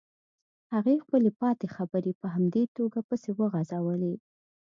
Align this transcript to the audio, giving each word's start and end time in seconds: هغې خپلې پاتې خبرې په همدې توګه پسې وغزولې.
هغې 0.73 0.95
خپلې 1.03 1.29
پاتې 1.41 1.65
خبرې 1.75 2.11
په 2.21 2.27
همدې 2.33 2.63
توګه 2.77 2.99
پسې 3.07 3.29
وغزولې. 3.39 4.15